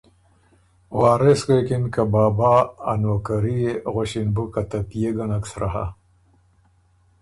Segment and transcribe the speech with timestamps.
[0.99, 2.53] وارث غوېکِن که بابا!
[2.89, 5.85] ا نوکري يې، غؤݭِن بُو، که ته پئے ګه نک سرۀ هۀ